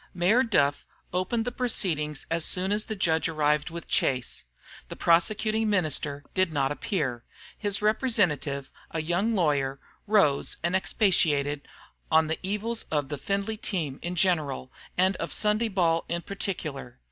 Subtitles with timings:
[0.15, 4.45] Mayor Duff opened proceedings as soon as the judge arrived with Chase.
[4.89, 7.23] The prosecuting minister did not appear.
[7.55, 11.67] His representative, a young lawyer, rose and expatiated
[12.11, 16.97] on the evils of the Findlay team in general and of Sunday ball in particular.